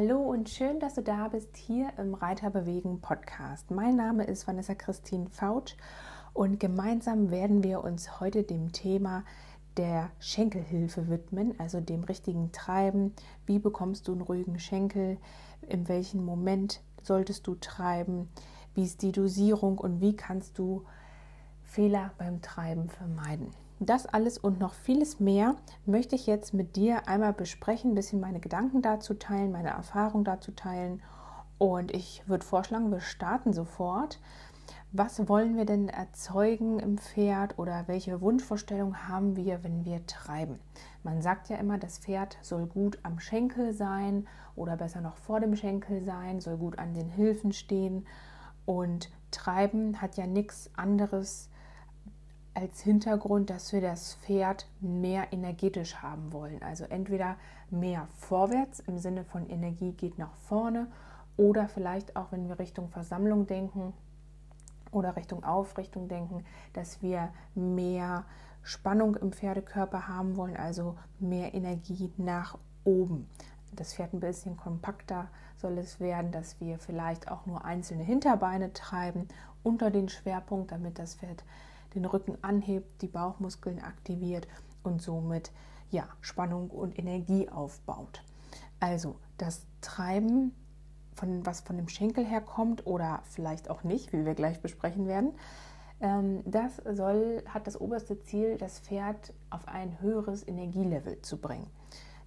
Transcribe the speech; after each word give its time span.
Hallo 0.00 0.20
und 0.20 0.48
schön, 0.48 0.78
dass 0.78 0.94
du 0.94 1.02
da 1.02 1.26
bist 1.26 1.56
hier 1.56 1.90
im 1.98 2.14
Reiter 2.14 2.50
bewegen 2.50 3.00
Podcast. 3.00 3.72
Mein 3.72 3.96
Name 3.96 4.22
ist 4.22 4.46
Vanessa 4.46 4.76
Christine 4.76 5.28
Fautsch 5.28 5.74
und 6.34 6.60
gemeinsam 6.60 7.32
werden 7.32 7.64
wir 7.64 7.82
uns 7.82 8.20
heute 8.20 8.44
dem 8.44 8.70
Thema 8.70 9.24
der 9.76 10.10
Schenkelhilfe 10.20 11.08
widmen, 11.08 11.58
also 11.58 11.80
dem 11.80 12.04
richtigen 12.04 12.52
Treiben. 12.52 13.12
Wie 13.44 13.58
bekommst 13.58 14.06
du 14.06 14.12
einen 14.12 14.20
ruhigen 14.20 14.60
Schenkel? 14.60 15.16
In 15.66 15.88
welchem 15.88 16.24
Moment 16.24 16.80
solltest 17.02 17.48
du 17.48 17.56
treiben? 17.56 18.28
Wie 18.76 18.84
ist 18.84 19.02
die 19.02 19.10
Dosierung 19.10 19.78
und 19.78 20.00
wie 20.00 20.14
kannst 20.14 20.60
du 20.60 20.84
Fehler 21.64 22.12
beim 22.18 22.40
Treiben 22.40 22.88
vermeiden? 22.88 23.50
Das 23.80 24.06
alles 24.06 24.38
und 24.38 24.58
noch 24.58 24.74
vieles 24.74 25.20
mehr 25.20 25.54
möchte 25.86 26.16
ich 26.16 26.26
jetzt 26.26 26.52
mit 26.52 26.74
dir 26.74 27.06
einmal 27.06 27.32
besprechen, 27.32 27.92
ein 27.92 27.94
bisschen 27.94 28.18
meine 28.20 28.40
Gedanken 28.40 28.82
dazu 28.82 29.14
teilen, 29.14 29.52
meine 29.52 29.68
Erfahrung 29.68 30.24
dazu 30.24 30.50
teilen. 30.50 31.00
Und 31.58 31.92
ich 31.92 32.22
würde 32.26 32.44
vorschlagen, 32.44 32.90
wir 32.90 33.00
starten 33.00 33.52
sofort. 33.52 34.20
Was 34.90 35.28
wollen 35.28 35.56
wir 35.56 35.64
denn 35.64 35.88
erzeugen 35.88 36.80
im 36.80 36.98
Pferd 36.98 37.58
oder 37.58 37.84
welche 37.86 38.20
Wunschvorstellung 38.20 39.08
haben 39.08 39.36
wir, 39.36 39.62
wenn 39.62 39.84
wir 39.84 40.04
treiben? 40.06 40.58
Man 41.04 41.22
sagt 41.22 41.48
ja 41.48 41.56
immer, 41.56 41.78
das 41.78 41.98
Pferd 41.98 42.36
soll 42.40 42.66
gut 42.66 42.98
am 43.02 43.20
Schenkel 43.20 43.72
sein 43.74 44.26
oder 44.56 44.76
besser 44.76 45.00
noch 45.00 45.16
vor 45.16 45.40
dem 45.40 45.54
Schenkel 45.54 46.02
sein, 46.02 46.40
soll 46.40 46.56
gut 46.56 46.78
an 46.78 46.94
den 46.94 47.08
Hilfen 47.08 47.52
stehen. 47.52 48.06
Und 48.66 49.10
treiben 49.30 50.00
hat 50.00 50.16
ja 50.16 50.26
nichts 50.26 50.70
anderes 50.74 51.48
als 52.54 52.80
Hintergrund, 52.80 53.50
dass 53.50 53.72
wir 53.72 53.80
das 53.80 54.14
Pferd 54.14 54.66
mehr 54.80 55.32
energetisch 55.32 55.96
haben 55.96 56.32
wollen. 56.32 56.62
Also 56.62 56.84
entweder 56.84 57.36
mehr 57.70 58.08
vorwärts 58.16 58.80
im 58.80 58.98
Sinne 58.98 59.24
von 59.24 59.48
Energie 59.48 59.92
geht 59.92 60.18
nach 60.18 60.34
vorne 60.34 60.88
oder 61.36 61.68
vielleicht 61.68 62.16
auch, 62.16 62.32
wenn 62.32 62.48
wir 62.48 62.58
Richtung 62.58 62.88
Versammlung 62.88 63.46
denken 63.46 63.92
oder 64.90 65.16
Richtung 65.16 65.44
Aufrichtung 65.44 66.08
denken, 66.08 66.44
dass 66.72 67.02
wir 67.02 67.30
mehr 67.54 68.24
Spannung 68.62 69.16
im 69.16 69.32
Pferdekörper 69.32 70.08
haben 70.08 70.36
wollen, 70.36 70.56
also 70.56 70.96
mehr 71.20 71.54
Energie 71.54 72.12
nach 72.16 72.58
oben. 72.84 73.28
Das 73.72 73.94
Pferd 73.94 74.14
ein 74.14 74.20
bisschen 74.20 74.56
kompakter 74.56 75.28
soll 75.56 75.78
es 75.78 76.00
werden, 76.00 76.32
dass 76.32 76.60
wir 76.60 76.78
vielleicht 76.78 77.30
auch 77.30 77.46
nur 77.46 77.64
einzelne 77.64 78.02
Hinterbeine 78.02 78.72
treiben 78.72 79.28
unter 79.62 79.90
den 79.90 80.08
Schwerpunkt, 80.08 80.72
damit 80.72 80.98
das 80.98 81.14
Pferd 81.16 81.44
den 81.94 82.04
Rücken 82.04 82.36
anhebt, 82.42 83.02
die 83.02 83.08
Bauchmuskeln 83.08 83.80
aktiviert 83.80 84.46
und 84.82 85.02
somit 85.02 85.50
ja, 85.90 86.08
Spannung 86.20 86.70
und 86.70 86.98
Energie 86.98 87.48
aufbaut. 87.48 88.22
Also 88.80 89.16
das 89.38 89.66
Treiben, 89.80 90.54
von, 91.12 91.44
was 91.44 91.60
von 91.60 91.76
dem 91.76 91.88
Schenkel 91.88 92.24
herkommt 92.24 92.86
oder 92.86 93.22
vielleicht 93.24 93.70
auch 93.70 93.82
nicht, 93.82 94.12
wie 94.12 94.24
wir 94.24 94.34
gleich 94.34 94.60
besprechen 94.60 95.08
werden, 95.08 95.32
ähm, 96.00 96.42
das 96.44 96.76
soll, 96.76 97.42
hat 97.48 97.66
das 97.66 97.80
oberste 97.80 98.20
Ziel, 98.20 98.56
das 98.56 98.78
Pferd 98.78 99.32
auf 99.50 99.66
ein 99.66 100.00
höheres 100.00 100.46
Energielevel 100.46 101.20
zu 101.22 101.38
bringen. 101.38 101.68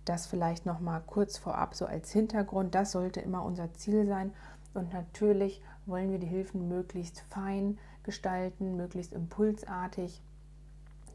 Das 0.04 0.28
vielleicht 0.28 0.66
noch 0.66 0.80
mal 0.80 1.00
kurz 1.00 1.38
vorab 1.38 1.76
so 1.76 1.86
als 1.86 2.12
Hintergrund. 2.12 2.76
Das 2.76 2.92
sollte 2.92 3.22
immer 3.22 3.44
unser 3.44 3.74
Ziel 3.74 4.08
sein. 4.08 4.34
Und 4.74 4.92
natürlich 4.94 5.62
wollen 5.86 6.12
wir 6.12 6.20
die 6.20 6.28
Hilfen 6.28 6.68
möglichst 6.68 7.22
fein 7.30 7.78
gestalten, 8.04 8.76
möglichst 8.76 9.14
impulsartig, 9.14 10.22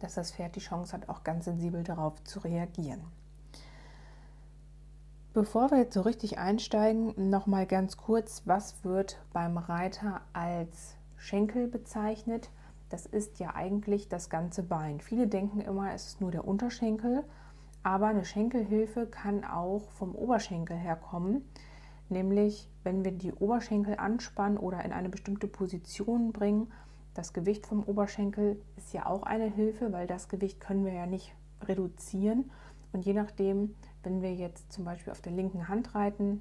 dass 0.01 0.15
das 0.15 0.33
Pferd 0.33 0.57
die 0.57 0.61
Chance 0.61 0.93
hat, 0.93 1.09
auch 1.09 1.25
ganz 1.25 1.47
sensibel 1.47 1.83
darauf 1.83 2.23
zu 2.25 2.41
reagieren. 2.41 3.01
Bevor 5.33 5.71
wir 5.71 5.79
jetzt 5.79 5.95
so 5.95 6.01
richtig 6.01 6.39
einsteigen, 6.39 7.31
noch 7.31 7.47
mal 7.47 7.67
ganz 7.67 7.97
kurz, 7.97 8.43
was 8.47 8.85
wird 8.85 9.19
beim 9.33 9.59
Reiter 9.59 10.23
als 10.33 10.97
Schenkel 11.19 11.69
bezeichnet? 11.69 12.51
Das 12.89 13.05
ist 13.05 13.39
ja 13.39 13.55
eigentlich 13.55 14.09
das 14.09 14.31
ganze 14.31 14.63
Bein. 14.63 15.01
Viele 15.01 15.27
denken 15.27 15.61
immer, 15.61 15.93
es 15.93 16.07
ist 16.07 16.21
nur 16.21 16.31
der 16.31 16.47
Unterschenkel, 16.47 17.25
aber 17.83 18.07
eine 18.07 18.25
Schenkelhilfe 18.25 19.07
kann 19.07 19.45
auch 19.45 19.91
vom 19.91 20.15
Oberschenkel 20.15 20.77
herkommen 20.77 21.45
nämlich 22.09 22.69
wenn 22.87 23.05
wir 23.05 23.12
die 23.12 23.33
Oberschenkel 23.33 23.97
anspannen 23.97 24.59
oder 24.59 24.84
in 24.84 24.93
eine 24.93 25.09
bestimmte 25.09 25.49
Position 25.49 26.33
bringen. 26.33 26.72
Das 27.15 27.33
Gewicht 27.33 27.67
vom 27.67 27.83
Oberschenkel 27.83 28.62
ist 28.77 28.94
ja 28.94 29.06
auch 29.06 29.25
eine 29.25 29.50
Hilfe, 29.50 29.93
weil 29.93 30.06
das 30.06 30.28
Gewicht 30.28 30.61
können 30.61 30.84
wir 30.84 30.93
ja 30.93 31.06
nicht 31.06 31.34
reduzieren. 31.62 32.50
Und 32.93 33.05
je 33.05 33.12
nachdem, 33.12 33.75
wenn 34.05 34.22
wir 34.22 34.34
jetzt 34.34 34.72
zum 34.72 34.84
Beispiel 34.84 35.11
auf 35.11 35.21
der 35.21 35.33
linken 35.33 35.69
Hand 35.69 35.94
reiten 35.94 36.41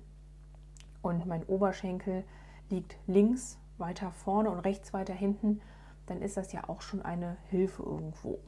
und 1.01 1.25
mein 1.25 1.43
Oberschenkel 1.45 2.23
liegt 2.69 2.95
links 3.07 3.57
weiter 3.77 4.11
vorne 4.11 4.51
und 4.51 4.59
rechts 4.59 4.93
weiter 4.93 5.13
hinten, 5.13 5.61
dann 6.05 6.21
ist 6.21 6.37
das 6.37 6.51
ja 6.51 6.69
auch 6.69 6.81
schon 6.81 7.01
eine 7.01 7.37
Hilfe 7.49 7.81
irgendwo. 7.81 8.39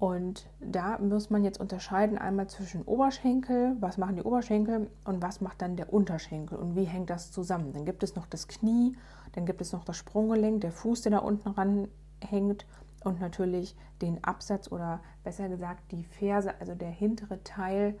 Und 0.00 0.48
da 0.60 0.96
muss 0.96 1.28
man 1.28 1.44
jetzt 1.44 1.60
unterscheiden 1.60 2.16
einmal 2.16 2.46
zwischen 2.46 2.84
Oberschenkel, 2.84 3.76
was 3.80 3.98
machen 3.98 4.16
die 4.16 4.22
Oberschenkel 4.22 4.88
und 5.04 5.20
was 5.20 5.42
macht 5.42 5.60
dann 5.60 5.76
der 5.76 5.92
Unterschenkel 5.92 6.58
und 6.58 6.74
wie 6.74 6.84
hängt 6.84 7.10
das 7.10 7.30
zusammen. 7.30 7.74
Dann 7.74 7.84
gibt 7.84 8.02
es 8.02 8.16
noch 8.16 8.24
das 8.24 8.48
Knie, 8.48 8.96
dann 9.32 9.44
gibt 9.44 9.60
es 9.60 9.74
noch 9.74 9.84
das 9.84 9.98
Sprunggelenk, 9.98 10.62
der 10.62 10.72
Fuß, 10.72 11.02
der 11.02 11.12
da 11.12 11.18
unten 11.18 11.50
ran 11.50 11.86
hängt 12.26 12.64
und 13.04 13.20
natürlich 13.20 13.76
den 14.00 14.24
Absatz 14.24 14.72
oder 14.72 15.00
besser 15.22 15.50
gesagt 15.50 15.92
die 15.92 16.04
Ferse, 16.04 16.54
also 16.60 16.74
der 16.74 16.90
hintere 16.90 17.44
Teil 17.44 17.98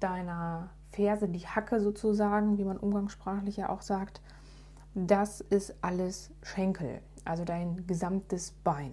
deiner 0.00 0.68
Ferse, 0.90 1.30
die 1.30 1.46
Hacke 1.46 1.80
sozusagen, 1.80 2.58
wie 2.58 2.64
man 2.64 2.76
umgangssprachlich 2.76 3.56
ja 3.56 3.70
auch 3.70 3.80
sagt. 3.80 4.20
Das 4.94 5.40
ist 5.40 5.76
alles 5.80 6.30
Schenkel, 6.42 7.00
also 7.24 7.46
dein 7.46 7.86
gesamtes 7.86 8.52
Bein. 8.64 8.92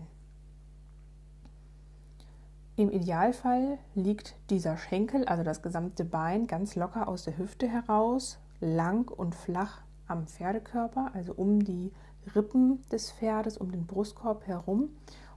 Im 2.76 2.90
Idealfall 2.90 3.78
liegt 3.94 4.36
dieser 4.50 4.78
Schenkel, 4.78 5.26
also 5.26 5.44
das 5.44 5.62
gesamte 5.62 6.04
Bein, 6.04 6.48
ganz 6.48 6.76
locker 6.76 7.08
aus 7.08 7.24
der 7.24 7.38
Hüfte 7.38 7.68
heraus, 7.68 8.40
lang 8.62 9.12
und 9.12 9.36
flach 9.36 9.82
am 10.08 10.26
Pferdekörper, 10.26 11.12
also 11.14 11.34
um 11.34 11.64
die 11.64 11.92
Rippen 12.34 12.82
des 12.92 13.12
Pferdes, 13.12 13.58
um 13.58 13.72
den 13.72 13.86
Brustkorb 13.86 14.48
herum. 14.48 14.90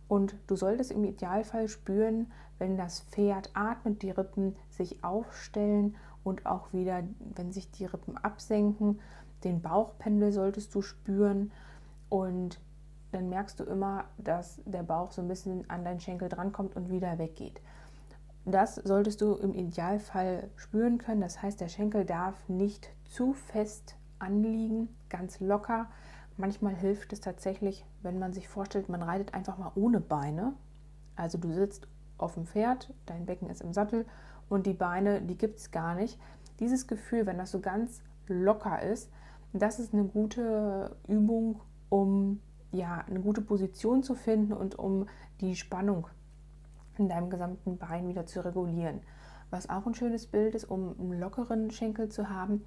Und 0.09 0.35
du 0.47 0.57
solltest 0.57 0.91
im 0.91 1.05
Idealfall 1.05 1.69
spüren, 1.69 2.33
wenn 2.59 2.79
das 2.79 3.01
Pferd 3.01 3.51
atmet, 3.53 4.01
die 4.01 4.13
Rippen 4.13 4.57
sich 4.71 5.05
aufstellen 5.05 5.95
und 6.25 6.47
auch 6.47 6.73
wieder, 6.73 7.03
wenn 7.35 7.53
sich 7.53 7.71
die 7.71 7.85
Rippen 7.85 8.17
absenken. 8.17 8.99
Den 9.45 9.61
Bauchpendel 9.61 10.33
solltest 10.33 10.75
du 10.75 10.81
spüren 10.81 11.53
und 12.09 12.61
dann 13.17 13.31
merkst 13.31 13.59
du 13.59 13.65
immer, 13.65 14.05
dass 14.19 14.61
der 14.67 14.83
Bauch 14.83 15.11
so 15.11 15.23
ein 15.23 15.29
bisschen 15.29 15.69
an 15.71 15.85
deinen 15.85 16.01
Schenkel 16.01 16.29
drankommt 16.29 16.77
und 16.77 16.91
wieder 16.91 17.19
weggeht. 17.19 17.63
Das 18.45 18.77
solltest 18.77 19.23
du 19.23 19.35
im 19.35 19.55
Idealfall 19.55 20.51
spüren 20.57 20.99
können. 20.99 21.23
Das 21.23 21.43
heißt, 21.43 21.61
der 21.61 21.69
Schenkel 21.69 22.05
darf 22.05 22.49
nicht 22.49 22.91
zu 23.05 23.33
fest 23.33 23.97
anliegen, 24.19 24.89
ganz 25.09 25.41
locker. 25.41 25.87
Manchmal 26.37 26.75
hilft 26.75 27.15
es 27.15 27.21
tatsächlich, 27.21 27.87
wenn 28.03 28.19
man 28.19 28.35
sich 28.35 28.49
vorstellt, 28.49 28.91
man 28.91 29.03
reitet 29.03 29.33
einfach 29.33 29.57
mal 29.57 29.73
ohne 29.75 30.01
Beine. 30.01 30.53
Also 31.17 31.39
du 31.39 31.51
sitzt 31.53 31.89
auf 32.19 32.35
dem 32.35 32.47
Pferd, 32.47 32.93
dein 33.07 33.25
Becken 33.25 33.49
ist 33.49 33.63
im 33.63 33.73
Sattel 33.73 34.05
und 34.51 34.67
die 34.67 34.75
Beine, 34.75 35.23
die 35.23 35.39
gibt 35.39 35.59
es 35.59 35.71
gar 35.71 35.95
nicht. 35.95 36.21
Dieses 36.61 36.87
Gefühl, 36.87 37.25
wenn 37.25 37.39
das 37.39 37.51
so 37.51 37.61
ganz 37.61 38.03
locker 38.29 38.83
ist, 38.83 39.11
das 39.55 39.79
ist 39.79 39.95
eine 39.95 40.05
gute 40.05 40.97
Übung, 41.09 41.61
um 41.89 42.41
ja, 42.77 43.05
eine 43.07 43.21
gute 43.21 43.41
Position 43.43 44.03
zu 44.03 44.15
finden 44.15 44.53
und 44.53 44.79
um 44.79 45.07
die 45.41 45.57
Spannung 45.57 46.09
in 46.99 47.09
deinem 47.09 47.31
gesamten 47.31 47.79
Bein 47.79 48.09
wieder 48.09 48.27
zu 48.27 48.45
regulieren. 48.45 49.01
Was 49.51 49.69
auch 49.69 49.87
ein 49.87 49.95
schönes 49.95 50.27
Bild 50.27 50.55
ist, 50.55 50.65
um 50.65 50.99
einen 50.99 51.21
lockeren 51.21 51.71
Schenkel 51.71 52.09
zu 52.09 52.29
haben, 52.29 52.65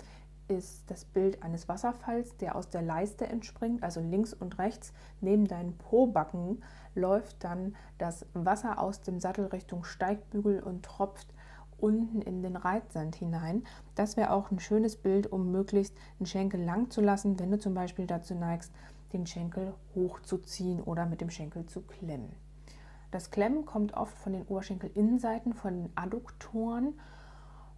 ist 0.48 0.90
das 0.90 1.06
Bild 1.06 1.44
eines 1.44 1.68
Wasserfalls, 1.68 2.36
der 2.38 2.56
aus 2.56 2.70
der 2.70 2.82
Leiste 2.82 3.28
entspringt, 3.28 3.84
also 3.84 4.02
links 4.02 4.34
und 4.34 4.58
rechts 4.58 4.94
neben 5.22 5.48
deinen 5.48 5.78
Pobacken 5.78 6.64
läuft 6.96 7.44
dann 7.44 7.76
das 7.98 8.26
Wasser 8.34 8.80
aus 8.80 9.02
dem 9.02 9.20
Sattel 9.20 9.46
Richtung 9.46 9.84
Steigbügel 9.84 10.64
und 10.64 10.84
tropft 10.84 11.34
unten 11.78 12.22
in 12.22 12.42
den 12.42 12.56
Reitsand 12.56 13.16
hinein. 13.16 13.64
Das 13.96 14.18
wäre 14.18 14.32
auch 14.32 14.52
ein 14.52 14.60
schönes 14.60 14.98
Bild, 14.98 15.32
um 15.32 15.52
möglichst 15.52 15.96
den 16.20 16.26
Schenkel 16.26 16.62
lang 16.62 16.90
zu 16.90 17.02
lassen, 17.02 17.40
wenn 17.40 17.52
du 17.52 17.60
zum 17.60 17.74
Beispiel 17.74 18.08
dazu 18.08 18.36
neigst, 18.36 18.74
den 19.14 19.26
Schenkel 19.26 19.74
hochzuziehen 19.96 20.82
oder 20.82 21.06
mit 21.06 21.22
dem 21.22 21.30
Schenkel 21.30 21.66
zu 21.66 21.82
klemmen. 21.82 22.36
Das 23.12 23.32
Klemmen 23.32 23.66
kommt 23.66 23.94
oft 23.96 24.16
von 24.18 24.34
den 24.34 24.44
Oberschenkelinnenseiten, 24.44 25.54
von 25.54 25.74
den 25.74 25.92
Adduktoren 25.96 27.00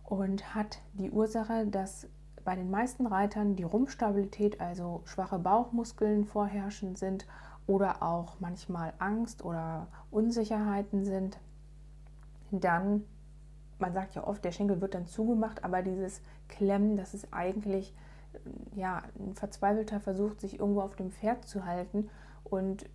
und 0.03 0.53
hat 0.53 0.81
die 0.93 1.09
Ursache, 1.09 1.67
dass 1.67 2.09
bei 2.43 2.55
den 2.55 2.69
meisten 2.69 3.05
Reitern 3.05 3.55
die 3.55 3.63
Rumpfstabilität, 3.63 4.59
also 4.59 5.01
schwache 5.05 5.39
Bauchmuskeln 5.39 6.25
vorherrschend 6.25 6.97
sind 6.97 7.27
oder 7.67 8.03
auch 8.03 8.39
manchmal 8.39 8.93
Angst 8.99 9.45
oder 9.45 9.87
Unsicherheiten 10.09 11.05
sind. 11.05 11.39
Dann, 12.51 13.05
man 13.79 13.93
sagt 13.93 14.15
ja 14.15 14.27
oft, 14.27 14.43
der 14.43 14.51
Schenkel 14.51 14.81
wird 14.81 14.95
dann 14.95 15.07
zugemacht, 15.07 15.63
aber 15.63 15.81
dieses 15.81 16.21
Klemmen, 16.49 16.97
das 16.97 17.13
ist 17.13 17.27
eigentlich 17.31 17.93
ja, 18.75 19.03
ein 19.19 19.35
verzweifelter 19.35 19.99
Versuch, 19.99 20.37
sich 20.39 20.59
irgendwo 20.59 20.81
auf 20.81 20.95
dem 20.95 21.11
Pferd 21.11 21.45
zu 21.45 21.65
halten 21.65 22.09
und 22.43 22.85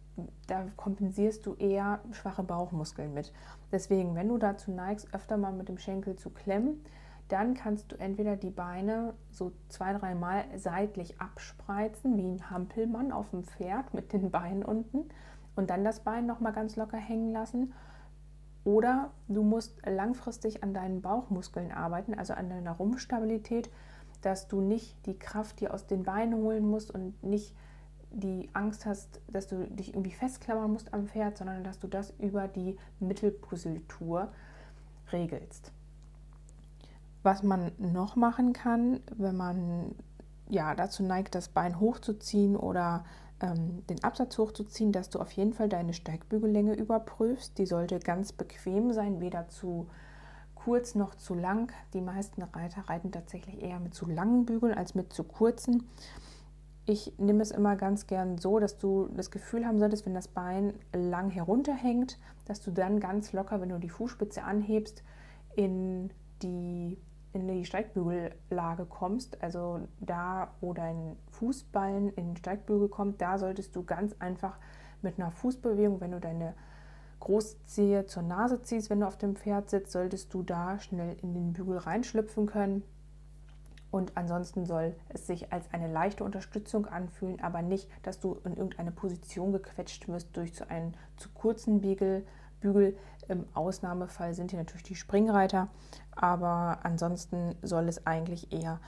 da 0.46 0.66
kompensierst 0.76 1.44
du 1.44 1.54
eher 1.54 2.00
schwache 2.12 2.42
Bauchmuskeln 2.42 3.12
mit. 3.12 3.32
Deswegen, 3.70 4.14
wenn 4.14 4.28
du 4.28 4.38
dazu 4.38 4.70
neigst, 4.70 5.12
öfter 5.14 5.36
mal 5.36 5.52
mit 5.52 5.68
dem 5.68 5.78
Schenkel 5.78 6.16
zu 6.16 6.30
klemmen, 6.30 6.82
dann 7.28 7.54
kannst 7.54 7.90
du 7.90 7.96
entweder 7.96 8.36
die 8.36 8.50
Beine 8.50 9.14
so 9.30 9.52
zwei, 9.68 9.92
dreimal 9.92 10.44
seitlich 10.56 11.20
abspreizen, 11.20 12.16
wie 12.16 12.28
ein 12.28 12.50
Hampelmann 12.50 13.12
auf 13.12 13.30
dem 13.30 13.42
Pferd 13.42 13.94
mit 13.94 14.12
den 14.12 14.30
Beinen 14.30 14.64
unten 14.64 15.08
und 15.56 15.70
dann 15.70 15.84
das 15.84 16.00
Bein 16.00 16.26
nochmal 16.26 16.52
ganz 16.52 16.76
locker 16.76 16.98
hängen 16.98 17.32
lassen. 17.32 17.72
Oder 18.64 19.10
du 19.28 19.42
musst 19.42 19.80
langfristig 19.86 20.62
an 20.62 20.74
deinen 20.74 21.02
Bauchmuskeln 21.02 21.72
arbeiten, 21.72 22.14
also 22.14 22.34
an 22.34 22.48
deiner 22.48 22.72
Rumpfstabilität, 22.72 23.70
dass 24.26 24.48
du 24.48 24.60
nicht 24.60 25.06
die 25.06 25.16
Kraft 25.16 25.60
dir 25.60 25.72
aus 25.72 25.86
den 25.86 26.02
Beinen 26.02 26.34
holen 26.34 26.68
musst 26.68 26.90
und 26.90 27.22
nicht 27.22 27.54
die 28.10 28.50
Angst 28.54 28.84
hast, 28.84 29.20
dass 29.28 29.46
du 29.46 29.68
dich 29.68 29.90
irgendwie 29.90 30.10
festklammern 30.10 30.72
musst 30.72 30.92
am 30.92 31.06
Pferd, 31.06 31.38
sondern 31.38 31.62
dass 31.62 31.78
du 31.78 31.86
das 31.86 32.12
über 32.18 32.48
die 32.48 32.76
Mittelpuzzletur 32.98 34.32
regelst. 35.12 35.70
Was 37.22 37.44
man 37.44 37.70
noch 37.78 38.16
machen 38.16 38.52
kann, 38.52 39.00
wenn 39.16 39.36
man 39.36 39.94
ja 40.48 40.74
dazu 40.74 41.04
neigt, 41.04 41.36
das 41.36 41.48
Bein 41.48 41.78
hochzuziehen 41.78 42.56
oder 42.56 43.04
ähm, 43.40 43.86
den 43.86 44.02
Absatz 44.02 44.38
hochzuziehen, 44.38 44.90
dass 44.90 45.08
du 45.08 45.20
auf 45.20 45.30
jeden 45.32 45.52
Fall 45.52 45.68
deine 45.68 45.92
Steigbügellänge 45.92 46.74
überprüfst. 46.74 47.58
Die 47.58 47.66
sollte 47.66 48.00
ganz 48.00 48.32
bequem 48.32 48.92
sein, 48.92 49.20
weder 49.20 49.48
zu 49.48 49.86
kurz 50.66 50.96
noch 50.96 51.14
zu 51.14 51.34
lang. 51.34 51.72
Die 51.94 52.00
meisten 52.00 52.42
Reiter 52.42 52.88
reiten 52.88 53.12
tatsächlich 53.12 53.62
eher 53.62 53.78
mit 53.78 53.94
zu 53.94 54.04
langen 54.04 54.44
Bügeln 54.46 54.74
als 54.74 54.96
mit 54.96 55.12
zu 55.12 55.22
kurzen. 55.22 55.88
Ich 56.86 57.12
nehme 57.18 57.40
es 57.40 57.52
immer 57.52 57.76
ganz 57.76 58.08
gern 58.08 58.36
so, 58.38 58.58
dass 58.58 58.76
du 58.76 59.08
das 59.14 59.30
Gefühl 59.30 59.64
haben 59.64 59.78
solltest, 59.78 60.06
wenn 60.06 60.14
das 60.14 60.26
Bein 60.26 60.74
lang 60.92 61.30
herunterhängt, 61.30 62.18
dass 62.46 62.62
du 62.62 62.72
dann 62.72 62.98
ganz 62.98 63.32
locker, 63.32 63.60
wenn 63.60 63.68
du 63.68 63.78
die 63.78 63.90
Fußspitze 63.90 64.42
anhebst, 64.42 65.04
in 65.54 66.10
die 66.42 66.98
in 67.32 67.46
die 67.46 67.64
Steigbügellage 67.64 68.86
kommst, 68.86 69.40
also 69.42 69.80
da, 70.00 70.54
wo 70.60 70.72
dein 70.72 71.16
Fußballen 71.30 72.08
in 72.14 72.28
den 72.30 72.36
Steigbügel 72.38 72.88
kommt, 72.88 73.20
da 73.20 73.38
solltest 73.38 73.76
du 73.76 73.84
ganz 73.84 74.16
einfach 74.18 74.58
mit 75.00 75.20
einer 75.20 75.30
Fußbewegung, 75.30 76.00
wenn 76.00 76.12
du 76.12 76.18
deine 76.18 76.54
Großzehe 77.20 78.06
zur 78.06 78.22
Nase 78.22 78.62
ziehst, 78.62 78.90
wenn 78.90 79.00
du 79.00 79.06
auf 79.06 79.16
dem 79.16 79.36
Pferd 79.36 79.70
sitzt, 79.70 79.92
solltest 79.92 80.32
du 80.34 80.42
da 80.42 80.78
schnell 80.78 81.16
in 81.22 81.34
den 81.34 81.52
Bügel 81.52 81.78
reinschlüpfen 81.78 82.46
können. 82.46 82.82
Und 83.90 84.16
ansonsten 84.16 84.66
soll 84.66 84.94
es 85.08 85.26
sich 85.26 85.52
als 85.52 85.72
eine 85.72 85.90
leichte 85.90 86.24
Unterstützung 86.24 86.86
anfühlen, 86.86 87.40
aber 87.40 87.62
nicht, 87.62 87.88
dass 88.02 88.20
du 88.20 88.34
in 88.44 88.56
irgendeine 88.56 88.92
Position 88.92 89.52
gequetscht 89.52 90.08
wirst 90.08 90.36
durch 90.36 90.54
so 90.54 90.66
einen 90.68 90.94
zu 91.16 91.30
kurzen 91.30 91.80
Bügel. 91.80 92.26
Bügel. 92.60 92.96
Im 93.28 93.44
Ausnahmefall 93.54 94.34
sind 94.34 94.50
hier 94.50 94.60
natürlich 94.60 94.84
die 94.84 94.94
Springreiter, 94.94 95.68
aber 96.12 96.78
ansonsten 96.84 97.56
soll 97.62 97.88
es 97.88 98.06
eigentlich 98.06 98.52
eher 98.52 98.80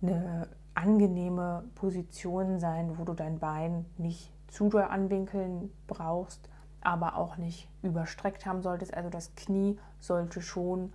eine 0.00 0.48
angenehme 0.74 1.64
Position 1.74 2.60
sein, 2.60 2.98
wo 2.98 3.04
du 3.04 3.14
dein 3.14 3.38
Bein 3.38 3.86
nicht 3.98 4.32
zu 4.48 4.68
doll 4.68 4.82
anwinkeln 4.82 5.72
brauchst, 5.86 6.48
aber 6.84 7.16
auch 7.16 7.36
nicht 7.36 7.68
überstreckt 7.82 8.46
haben 8.46 8.62
solltest. 8.62 8.94
Also 8.94 9.10
das 9.10 9.34
Knie 9.34 9.78
sollte 10.00 10.40
schon 10.40 10.92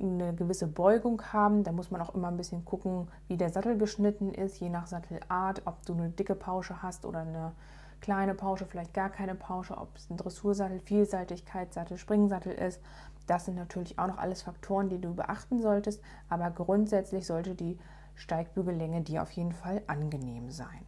eine 0.00 0.34
gewisse 0.34 0.66
Beugung 0.66 1.22
haben. 1.32 1.64
Da 1.64 1.72
muss 1.72 1.90
man 1.90 2.00
auch 2.00 2.14
immer 2.14 2.28
ein 2.28 2.36
bisschen 2.36 2.64
gucken, 2.64 3.08
wie 3.28 3.36
der 3.36 3.50
Sattel 3.50 3.78
geschnitten 3.78 4.34
ist, 4.34 4.60
je 4.60 4.68
nach 4.68 4.86
Sattelart, 4.86 5.62
ob 5.64 5.84
du 5.86 5.94
eine 5.94 6.10
dicke 6.10 6.34
Pausche 6.34 6.82
hast 6.82 7.04
oder 7.04 7.20
eine 7.20 7.52
kleine 8.00 8.34
Pausche, 8.34 8.66
vielleicht 8.66 8.94
gar 8.94 9.10
keine 9.10 9.34
Pausche, 9.34 9.76
ob 9.78 9.96
es 9.96 10.10
ein 10.10 10.16
Dressursattel, 10.16 10.80
Vielseitigkeitssattel, 10.80 11.98
Springsattel 11.98 12.52
ist. 12.52 12.80
Das 13.28 13.44
sind 13.44 13.54
natürlich 13.54 13.98
auch 13.98 14.08
noch 14.08 14.18
alles 14.18 14.42
Faktoren, 14.42 14.88
die 14.88 15.00
du 15.00 15.14
beachten 15.14 15.62
solltest, 15.62 16.02
aber 16.28 16.50
grundsätzlich 16.50 17.26
sollte 17.26 17.54
die 17.54 17.78
Steigbügellänge 18.16 19.02
dir 19.02 19.22
auf 19.22 19.30
jeden 19.30 19.52
Fall 19.52 19.82
angenehm 19.86 20.50
sein. 20.50 20.84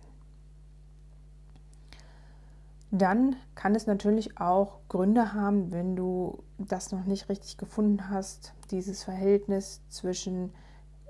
Dann 2.96 3.34
kann 3.56 3.74
es 3.74 3.88
natürlich 3.88 4.38
auch 4.38 4.78
Gründe 4.88 5.32
haben, 5.32 5.72
wenn 5.72 5.96
du 5.96 6.44
das 6.58 6.92
noch 6.92 7.06
nicht 7.06 7.28
richtig 7.28 7.56
gefunden 7.58 8.08
hast, 8.08 8.54
dieses 8.70 9.02
Verhältnis 9.02 9.80
zwischen 9.88 10.52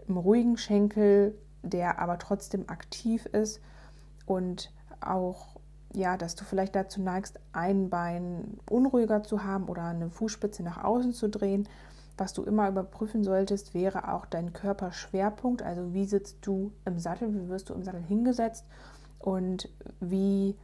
einem 0.09 0.17
ruhigen 0.17 0.57
Schenkel, 0.57 1.37
der 1.63 1.99
aber 1.99 2.19
trotzdem 2.19 2.71
aktiv 2.71 3.27
ist 3.27 3.61
und 4.25 4.73
auch 5.03 5.57
ja, 5.93 6.17
dass 6.17 6.37
du 6.37 6.45
vielleicht 6.45 6.75
dazu 6.75 7.03
neigst, 7.03 7.39
ein 7.53 7.91
Bein 7.91 8.57
unruhiger 8.71 9.23
zu 9.23 9.45
haben 9.45 9.69
oder 9.69 9.85
eine 9.85 10.09
Fußspitze 10.09 10.63
nach 10.63 10.83
außen 10.83 11.13
zu 11.13 11.29
drehen. 11.29 11.69
Was 12.17 12.33
du 12.33 12.45
immer 12.45 12.67
überprüfen 12.67 13.25
solltest, 13.25 13.75
wäre 13.75 14.11
auch 14.11 14.25
dein 14.25 14.55
Körperschwerpunkt. 14.55 15.63
Also 15.63 15.93
wie 15.93 16.07
sitzt 16.07 16.39
du 16.47 16.73
im 16.87 16.99
Sattel, 16.99 17.35
wie 17.35 17.51
wirst 17.51 17.69
du 17.69 17.75
im 17.75 17.85
Sattel 17.85 18.03
hingesetzt 18.03 18.65
und 19.19 19.69
wie 20.01 20.57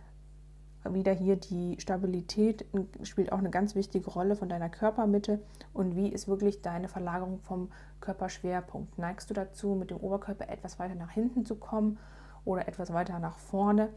wieder 0.89 1.13
hier 1.13 1.37
die 1.37 1.77
Stabilität 1.79 2.65
spielt 3.03 3.33
auch 3.33 3.39
eine 3.39 3.51
ganz 3.51 3.75
wichtige 3.75 4.11
Rolle 4.11 4.37
von 4.37 4.49
deiner 4.49 4.71
Körpermitte 4.71 5.41
und 5.73 5.97
wie 5.97 6.09
ist 6.09 6.29
wirklich 6.29 6.63
deine 6.63 6.89
Verlagerung 6.89 7.39
vom 7.41 7.71
Körperschwerpunkt. 8.01 8.99
Neigst 8.99 9.29
du 9.29 9.35
dazu, 9.35 9.75
mit 9.75 9.91
dem 9.91 9.99
Oberkörper 9.99 10.49
etwas 10.49 10.79
weiter 10.79 10.95
nach 10.95 11.11
hinten 11.11 11.45
zu 11.45 11.57
kommen 11.57 11.99
oder 12.45 12.67
etwas 12.67 12.93
weiter 12.93 13.19
nach 13.19 13.39
vorne? 13.39 13.91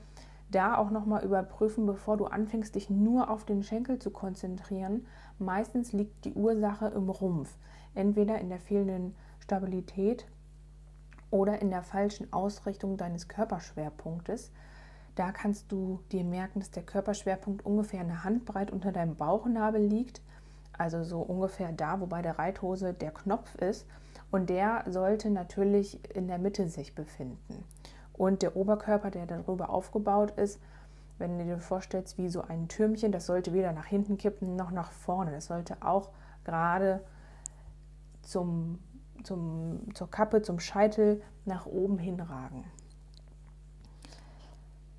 da 0.53 0.77
auch 0.77 0.91
nochmal 0.91 1.23
überprüfen, 1.23 1.85
bevor 1.85 2.17
du 2.17 2.25
anfängst, 2.25 2.75
dich 2.75 2.89
nur 2.89 3.29
auf 3.29 3.45
den 3.45 3.63
Schenkel 3.63 3.99
zu 3.99 4.11
konzentrieren. 4.11 5.07
Meistens 5.39 5.93
liegt 5.93 6.25
die 6.25 6.33
Ursache 6.33 6.87
im 6.87 7.09
Rumpf, 7.09 7.57
entweder 7.95 8.39
in 8.39 8.49
der 8.49 8.59
fehlenden 8.59 9.15
Stabilität 9.39 10.27
oder 11.31 11.61
in 11.61 11.71
der 11.71 11.83
falschen 11.83 12.31
Ausrichtung 12.31 12.97
deines 12.97 13.27
Körperschwerpunktes. 13.27 14.51
Da 15.15 15.31
kannst 15.31 15.71
du 15.71 15.99
dir 16.11 16.23
merken, 16.23 16.59
dass 16.59 16.71
der 16.71 16.83
Körperschwerpunkt 16.83 17.65
ungefähr 17.65 18.01
eine 18.01 18.23
Handbreit 18.23 18.71
unter 18.71 18.91
deinem 18.91 19.15
Bauchnabel 19.15 19.81
liegt, 19.81 20.21
also 20.75 21.03
so 21.03 21.21
ungefähr 21.21 21.71
da, 21.71 21.99
wo 21.99 22.07
bei 22.07 22.21
der 22.21 22.39
Reithose 22.39 22.93
der 22.93 23.11
Knopf 23.11 23.53
ist. 23.55 23.85
Und 24.31 24.49
der 24.49 24.83
sollte 24.87 25.29
natürlich 25.29 25.99
in 26.15 26.27
der 26.27 26.39
Mitte 26.39 26.67
sich 26.67 26.95
befinden. 26.95 27.63
Und 28.13 28.41
der 28.41 28.55
Oberkörper, 28.55 29.11
der 29.11 29.27
darüber 29.27 29.69
aufgebaut 29.69 30.31
ist, 30.31 30.59
wenn 31.19 31.37
du 31.37 31.45
dir 31.45 31.59
vorstellst, 31.59 32.17
wie 32.17 32.29
so 32.29 32.41
ein 32.41 32.67
Türmchen, 32.67 33.11
das 33.11 33.27
sollte 33.27 33.53
weder 33.53 33.71
nach 33.71 33.85
hinten 33.85 34.17
kippen 34.17 34.55
noch 34.55 34.71
nach 34.71 34.91
vorne. 34.91 35.31
Das 35.31 35.45
sollte 35.45 35.77
auch 35.81 36.09
gerade 36.43 37.03
zum, 38.23 38.79
zum, 39.23 39.93
zur 39.93 40.09
Kappe, 40.09 40.41
zum 40.41 40.59
Scheitel 40.59 41.21
nach 41.45 41.67
oben 41.67 41.99
hinragen. 41.99 42.63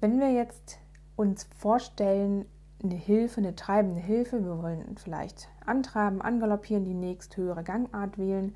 Wenn 0.05 0.21
wir 0.21 0.31
jetzt 0.31 0.81
uns 1.17 1.49
vorstellen, 1.57 2.45
eine 2.83 2.95
Hilfe, 2.95 3.39
eine 3.39 3.57
treibende 3.57 4.03
Hilfe, 4.03 4.45
wir 4.45 4.63
wollen 4.63 4.99
vielleicht 4.99 5.49
antreiben, 5.65 6.21
angaloppieren, 6.21 6.85
die 6.85 6.93
nächsthöhere 6.93 7.65
Gangart 7.65 8.19
wählen, 8.19 8.55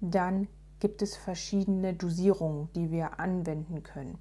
dann 0.00 0.48
gibt 0.80 1.00
es 1.00 1.14
verschiedene 1.14 1.94
Dosierungen, 1.94 2.70
die 2.74 2.90
wir 2.90 3.20
anwenden 3.20 3.84
können. 3.84 4.18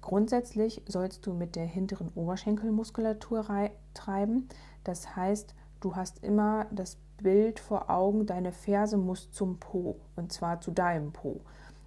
Grundsätzlich 0.00 0.82
sollst 0.86 1.26
du 1.26 1.32
mit 1.32 1.56
der 1.56 1.66
hinteren 1.66 2.12
Oberschenkelmuskulatur 2.14 3.44
treiben. 3.92 4.48
Das 4.84 5.16
heißt, 5.16 5.56
du 5.80 5.96
hast 5.96 6.22
immer 6.22 6.66
das 6.70 6.98
Bild 7.20 7.58
vor 7.58 7.90
Augen, 7.90 8.26
deine 8.26 8.52
Ferse 8.52 8.96
muss 8.96 9.32
zum 9.32 9.58
Po 9.58 9.96
und 10.14 10.32
zwar 10.32 10.60
zu 10.60 10.70
deinem 10.70 11.12
Po. 11.12 11.40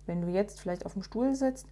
Wenn 0.06 0.22
du 0.22 0.27
jetzt 0.27 0.60
vielleicht 0.60 0.86
auf 0.86 0.92
dem 0.92 1.04
Stuhl 1.04 1.36
sitzt 1.36 1.68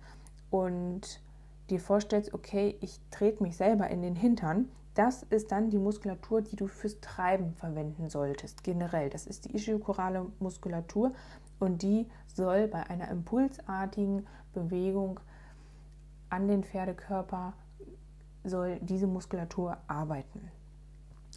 und 0.50 1.22
dir 1.70 1.79
vorstellst, 1.79 2.34
okay, 2.34 2.77
ich 2.82 3.00
trete 3.12 3.43
mich 3.43 3.58
selber 3.58 3.89
in 3.89 4.01
den 4.01 4.15
Hintern, 4.15 4.70
Das 4.93 5.24
ist 5.24 5.51
dann 5.51 5.72
die 5.72 5.79
Muskulatur, 5.79 6.41
die 6.41 6.55
du 6.55 6.67
fürs 6.67 7.00
Treiben 7.01 7.53
verwenden 7.55 8.10
solltest, 8.10 8.63
generell. 8.63 9.10
Das 9.10 9.25
ist 9.25 9.46
die 9.46 9.55
ischiokorale 9.55 10.27
Muskulatur 10.39 11.13
und 11.60 11.82
die 11.82 12.08
soll 12.27 12.67
bei 12.67 12.88
einer 12.89 13.10
impulsartigen 13.10 14.27
Bewegung 14.53 15.20
an 16.29 16.48
den 16.48 16.63
Pferdekörper, 16.63 17.53
soll 18.43 18.79
diese 18.82 19.08
Muskulatur 19.08 19.77
arbeiten. 19.88 20.51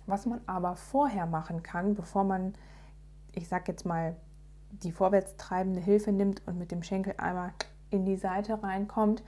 Was 0.06 0.26
man 0.26 0.40
aber 0.46 0.76
vorher 0.76 1.26
machen 1.26 1.62
kann, 1.62 1.94
bevor 1.94 2.24
man, 2.24 2.54
ich 3.32 3.48
sag 3.48 3.68
jetzt 3.68 3.86
mal, 3.86 4.16
die 4.70 4.92
vorwärts 4.92 5.36
treibende 5.36 5.80
Hilfe 5.80 6.12
nimmt 6.12 6.46
und 6.46 6.58
mit 6.58 6.70
dem 6.70 6.82
Schenkel 6.82 7.14
einmal 7.16 7.52
in 7.88 8.04
die 8.04 8.16
Seite 8.16 8.62
reinkommt, 8.62 9.22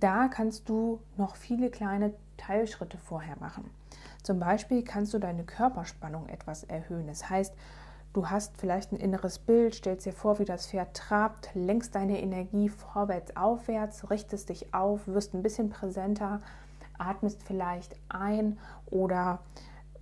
da 0.00 0.28
kannst 0.28 0.68
du 0.68 1.00
noch 1.16 1.36
viele 1.36 1.70
kleine 1.70 2.14
Teilschritte 2.36 2.98
vorher 2.98 3.36
machen. 3.38 3.70
Zum 4.22 4.38
Beispiel 4.38 4.82
kannst 4.82 5.14
du 5.14 5.18
deine 5.18 5.44
Körperspannung 5.44 6.28
etwas 6.28 6.64
erhöhen. 6.64 7.06
Das 7.06 7.30
heißt, 7.30 7.54
du 8.12 8.28
hast 8.28 8.56
vielleicht 8.58 8.92
ein 8.92 8.96
inneres 8.96 9.38
Bild, 9.38 9.74
stellst 9.74 10.06
dir 10.06 10.12
vor, 10.12 10.38
wie 10.38 10.44
das 10.44 10.66
Pferd 10.66 10.96
trabt, 10.96 11.50
lenkst 11.54 11.94
deine 11.94 12.20
Energie 12.20 12.68
vorwärts, 12.68 13.36
aufwärts, 13.36 14.10
richtest 14.10 14.48
dich 14.48 14.74
auf, 14.74 15.06
wirst 15.06 15.34
ein 15.34 15.42
bisschen 15.42 15.70
präsenter, 15.70 16.40
atmest 16.98 17.42
vielleicht 17.42 17.96
ein 18.08 18.58
oder 18.90 19.40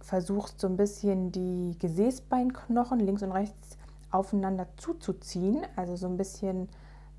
versuchst 0.01 0.61
so 0.61 0.67
ein 0.69 0.77
bisschen 0.77 1.33
die 1.33 1.77
Gesäßbeinknochen 1.79 2.99
links 3.01 3.23
und 3.23 3.33
rechts 3.33 3.77
aufeinander 4.11 4.67
zuzuziehen, 4.77 5.67
also 5.77 5.97
so 5.97 6.07
ein 6.07 6.17
bisschen 6.17 6.69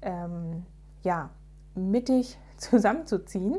ähm, 0.01 0.65
ja, 1.03 1.29
mittig 1.75 2.37
zusammenzuziehen, 2.59 3.57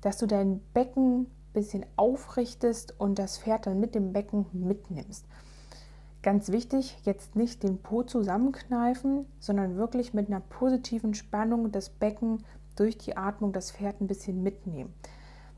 dass 0.00 0.18
du 0.18 0.26
dein 0.26 0.60
Becken 0.72 1.22
ein 1.22 1.52
bisschen 1.52 1.86
aufrichtest 1.96 2.98
und 2.98 3.18
das 3.18 3.38
Pferd 3.38 3.66
dann 3.66 3.80
mit 3.80 3.94
dem 3.94 4.12
Becken 4.12 4.46
mitnimmst. 4.52 5.26
Ganz 6.22 6.50
wichtig, 6.50 6.98
jetzt 7.04 7.36
nicht 7.36 7.62
den 7.62 7.78
Po 7.78 8.02
zusammenkneifen, 8.02 9.26
sondern 9.38 9.76
wirklich 9.76 10.12
mit 10.12 10.28
einer 10.28 10.40
positiven 10.40 11.14
Spannung 11.14 11.70
das 11.70 11.88
Becken 11.88 12.42
durch 12.74 12.98
die 12.98 13.16
Atmung 13.16 13.52
das 13.52 13.70
Pferd 13.70 14.00
ein 14.00 14.06
bisschen 14.06 14.42
mitnehmen. 14.42 14.92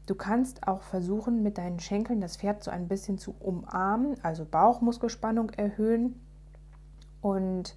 Du 0.06 0.14
kannst 0.14 0.66
auch 0.66 0.82
versuchen, 0.82 1.42
mit 1.42 1.58
deinen 1.58 1.80
Schenkeln 1.80 2.20
das 2.20 2.38
Pferd 2.38 2.64
so 2.64 2.70
ein 2.70 2.88
bisschen 2.88 3.18
zu 3.18 3.34
umarmen, 3.40 4.16
also 4.22 4.44
Bauchmuskelspannung 4.44 5.50
erhöhen 5.50 6.18
und 7.20 7.76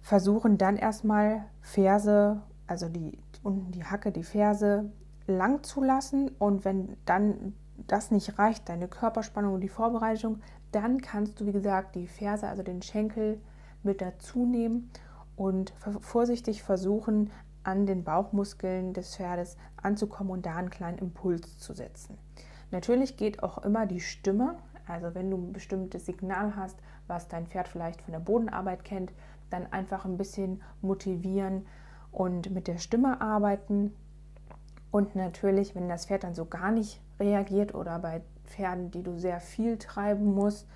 versuchen 0.00 0.56
dann 0.56 0.76
erstmal 0.76 1.44
Ferse, 1.60 2.40
also 2.66 2.88
die 2.88 3.18
unten 3.46 3.70
die 3.70 3.84
Hacke, 3.84 4.10
die 4.10 4.24
Ferse 4.24 4.90
lang 5.26 5.62
zu 5.62 5.82
lassen 5.82 6.30
und 6.38 6.64
wenn 6.64 6.96
dann 7.04 7.54
das 7.86 8.10
nicht 8.10 8.38
reicht, 8.38 8.68
deine 8.68 8.88
Körperspannung 8.88 9.54
und 9.54 9.60
die 9.60 9.68
Vorbereitung, 9.68 10.40
dann 10.72 11.00
kannst 11.00 11.40
du 11.40 11.46
wie 11.46 11.52
gesagt 11.52 11.94
die 11.94 12.08
Ferse, 12.08 12.48
also 12.48 12.62
den 12.62 12.82
Schenkel 12.82 13.40
mit 13.82 14.00
dazu 14.00 14.44
nehmen 14.44 14.90
und 15.36 15.72
vorsichtig 16.00 16.62
versuchen 16.62 17.30
an 17.62 17.86
den 17.86 18.04
Bauchmuskeln 18.04 18.92
des 18.92 19.16
Pferdes 19.16 19.56
anzukommen 19.76 20.32
und 20.32 20.46
da 20.46 20.56
einen 20.56 20.70
kleinen 20.70 20.98
Impuls 20.98 21.58
zu 21.58 21.72
setzen. 21.72 22.18
Natürlich 22.70 23.16
geht 23.16 23.42
auch 23.42 23.58
immer 23.58 23.86
die 23.86 24.00
Stimme, 24.00 24.56
also 24.86 25.14
wenn 25.14 25.30
du 25.30 25.36
ein 25.36 25.52
bestimmtes 25.52 26.06
Signal 26.06 26.56
hast, 26.56 26.78
was 27.06 27.28
dein 27.28 27.46
Pferd 27.46 27.68
vielleicht 27.68 28.02
von 28.02 28.12
der 28.12 28.20
Bodenarbeit 28.20 28.84
kennt, 28.84 29.12
dann 29.50 29.72
einfach 29.72 30.04
ein 30.04 30.16
bisschen 30.16 30.62
motivieren 30.80 31.66
und 32.16 32.50
mit 32.50 32.66
der 32.66 32.78
Stimme 32.78 33.20
arbeiten. 33.20 33.94
Und 34.90 35.16
natürlich, 35.16 35.74
wenn 35.74 35.86
das 35.86 36.06
Pferd 36.06 36.24
dann 36.24 36.34
so 36.34 36.46
gar 36.46 36.70
nicht 36.72 36.98
reagiert 37.20 37.74
oder 37.74 37.98
bei 37.98 38.22
Pferden, 38.46 38.90
die 38.90 39.02
du 39.02 39.18
sehr 39.18 39.38
viel 39.38 39.76
treiben 39.76 40.34
musst, 40.34 40.66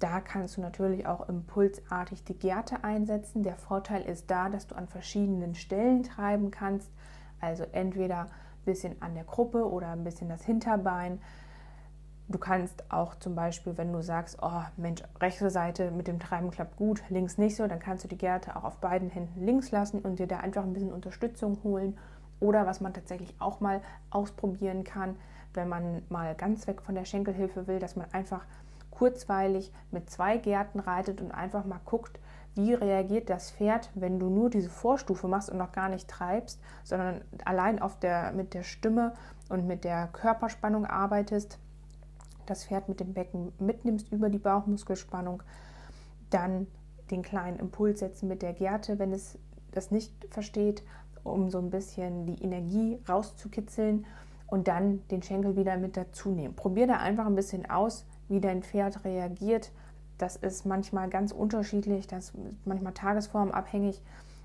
da 0.00 0.20
kannst 0.20 0.56
du 0.56 0.60
natürlich 0.60 1.06
auch 1.06 1.28
impulsartig 1.28 2.24
die 2.24 2.36
Gerte 2.36 2.82
einsetzen. 2.82 3.44
Der 3.44 3.54
Vorteil 3.54 4.02
ist 4.02 4.32
da, 4.32 4.48
dass 4.48 4.66
du 4.66 4.74
an 4.74 4.88
verschiedenen 4.88 5.54
Stellen 5.54 6.02
treiben 6.02 6.50
kannst. 6.50 6.90
Also 7.38 7.64
entweder 7.70 8.22
ein 8.22 8.64
bisschen 8.64 9.00
an 9.00 9.14
der 9.14 9.24
Gruppe 9.24 9.70
oder 9.70 9.92
ein 9.92 10.02
bisschen 10.02 10.28
das 10.28 10.42
Hinterbein. 10.42 11.20
Du 12.30 12.38
kannst 12.38 12.84
auch 12.92 13.16
zum 13.16 13.34
Beispiel, 13.34 13.76
wenn 13.76 13.92
du 13.92 14.02
sagst, 14.02 14.38
oh 14.40 14.62
Mensch, 14.76 15.02
rechte 15.20 15.50
Seite 15.50 15.90
mit 15.90 16.06
dem 16.06 16.20
Treiben 16.20 16.52
klappt 16.52 16.76
gut, 16.76 17.02
links 17.08 17.38
nicht 17.38 17.56
so, 17.56 17.66
dann 17.66 17.80
kannst 17.80 18.04
du 18.04 18.08
die 18.08 18.16
Gerte 18.16 18.54
auch 18.54 18.62
auf 18.62 18.76
beiden 18.76 19.10
Händen 19.10 19.44
links 19.44 19.72
lassen 19.72 19.98
und 19.98 20.20
dir 20.20 20.28
da 20.28 20.38
einfach 20.38 20.62
ein 20.62 20.72
bisschen 20.72 20.92
Unterstützung 20.92 21.58
holen. 21.64 21.98
Oder 22.38 22.66
was 22.66 22.80
man 22.80 22.94
tatsächlich 22.94 23.34
auch 23.40 23.58
mal 23.58 23.80
ausprobieren 24.10 24.84
kann, 24.84 25.16
wenn 25.54 25.68
man 25.68 26.02
mal 26.08 26.36
ganz 26.36 26.68
weg 26.68 26.82
von 26.82 26.94
der 26.94 27.04
Schenkelhilfe 27.04 27.66
will, 27.66 27.80
dass 27.80 27.96
man 27.96 28.06
einfach 28.12 28.44
kurzweilig 28.92 29.72
mit 29.90 30.08
zwei 30.08 30.36
Gärten 30.36 30.78
reitet 30.78 31.20
und 31.20 31.32
einfach 31.32 31.64
mal 31.64 31.80
guckt, 31.84 32.20
wie 32.54 32.74
reagiert 32.74 33.28
das 33.28 33.50
Pferd, 33.50 33.90
wenn 33.96 34.20
du 34.20 34.28
nur 34.30 34.50
diese 34.50 34.70
Vorstufe 34.70 35.26
machst 35.26 35.50
und 35.50 35.58
noch 35.58 35.72
gar 35.72 35.88
nicht 35.88 36.06
treibst, 36.06 36.60
sondern 36.84 37.22
allein 37.44 37.82
auf 37.82 37.98
der, 37.98 38.30
mit 38.30 38.54
der 38.54 38.62
Stimme 38.62 39.14
und 39.48 39.66
mit 39.66 39.82
der 39.82 40.06
Körperspannung 40.12 40.86
arbeitest, 40.86 41.58
das 42.50 42.64
Pferd 42.64 42.88
mit 42.88 43.00
dem 43.00 43.14
Becken 43.14 43.52
mitnimmst 43.58 44.10
über 44.12 44.28
die 44.28 44.38
Bauchmuskelspannung, 44.38 45.42
dann 46.30 46.66
den 47.10 47.22
kleinen 47.22 47.58
Impuls 47.58 48.00
setzen 48.00 48.28
mit 48.28 48.42
der 48.42 48.52
Gerte, 48.52 48.98
wenn 48.98 49.12
es 49.12 49.38
das 49.72 49.90
nicht 49.90 50.12
versteht, 50.30 50.82
um 51.22 51.50
so 51.50 51.58
ein 51.58 51.70
bisschen 51.70 52.26
die 52.26 52.42
Energie 52.42 52.98
rauszukitzeln 53.08 54.06
und 54.46 54.68
dann 54.68 55.06
den 55.08 55.22
Schenkel 55.22 55.56
wieder 55.56 55.76
mit 55.76 55.96
dazu 55.96 56.30
nehmen. 56.30 56.54
Probier 56.54 56.86
da 56.86 56.96
einfach 56.96 57.26
ein 57.26 57.36
bisschen 57.36 57.70
aus, 57.70 58.06
wie 58.28 58.40
dein 58.40 58.62
Pferd 58.62 59.04
reagiert. 59.04 59.72
Das 60.18 60.36
ist 60.36 60.66
manchmal 60.66 61.08
ganz 61.08 61.32
unterschiedlich, 61.32 62.06
das 62.06 62.30
ist 62.30 62.34
manchmal 62.64 62.92
tagesformabhängig. 62.92 64.02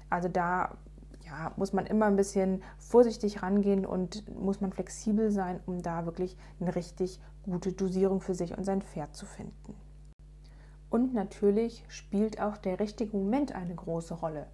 Also 0.10 0.30
da 0.30 0.78
ja, 1.26 1.52
muss 1.56 1.74
man 1.74 1.86
immer 1.86 2.06
ein 2.06 2.16
bisschen 2.16 2.62
vorsichtig 2.78 3.42
rangehen 3.42 3.86
und 3.86 4.30
muss 4.40 4.62
man 4.62 4.72
flexibel 4.72 5.32
sein, 5.32 5.60
um 5.66 5.82
da 5.82 6.06
wirklich 6.06 6.38
eine 6.60 6.76
richtig 6.76 7.20
gute 7.46 7.74
Dosierung 7.74 8.22
für 8.22 8.36
sich 8.36 8.58
und 8.58 8.64
sein 8.64 8.82
Pferd 8.82 9.16
zu 9.16 9.26
finden. 9.26 9.76
Und 10.90 11.14
natürlich 11.14 11.84
spielt 11.88 12.42
auch 12.42 12.58
der 12.58 12.80
richtige 12.80 13.16
Moment 13.16 13.54
eine 13.54 13.76
große 13.76 14.14
Rolle. 14.14 14.48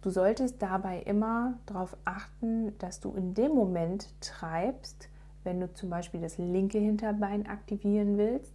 Du 0.00 0.10
solltest 0.10 0.60
dabei 0.60 1.00
immer 1.00 1.54
darauf 1.66 1.96
achten, 2.04 2.76
dass 2.78 3.00
du 3.00 3.12
in 3.12 3.34
dem 3.34 3.52
Moment 3.52 4.08
treibst, 4.20 5.08
wenn 5.44 5.60
du 5.60 5.72
zum 5.72 5.90
Beispiel 5.90 6.20
das 6.20 6.38
linke 6.38 6.78
Hinterbein 6.78 7.46
aktivieren 7.46 8.18
willst, 8.18 8.52